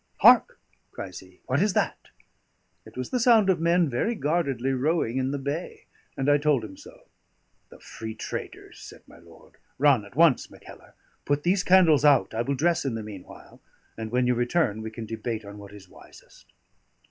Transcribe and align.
Hark!" 0.21 0.59
cries 0.89 1.19
he. 1.19 1.41
"What 1.45 1.61
is 1.61 1.73
that?" 1.73 2.07
It 2.85 2.97
was 2.97 3.11
the 3.11 3.19
sound 3.19 3.51
of 3.51 3.59
men 3.59 3.87
very 3.87 4.15
guardedly 4.15 4.71
rowing 4.71 5.17
in 5.17 5.29
the 5.29 5.37
bay; 5.37 5.85
and 6.17 6.27
I 6.27 6.39
told 6.39 6.63
him 6.65 6.75
so. 6.75 7.07
"The 7.69 7.79
free 7.79 8.15
traders," 8.15 8.79
said 8.79 9.03
my 9.07 9.19
lord. 9.19 9.57
"Run 9.77 10.03
at 10.03 10.15
once, 10.15 10.49
Mackellar; 10.49 10.95
put 11.23 11.43
these 11.43 11.61
candles 11.61 12.03
out. 12.03 12.33
I 12.33 12.41
will 12.41 12.55
dress 12.55 12.83
in 12.83 12.95
the 12.95 13.03
meanwhile; 13.03 13.61
and 13.95 14.09
when 14.11 14.25
you 14.25 14.33
return 14.33 14.81
we 14.81 14.89
can 14.89 15.05
debate 15.05 15.45
on 15.45 15.59
what 15.59 15.71
is 15.71 15.87
wisest." 15.87 16.51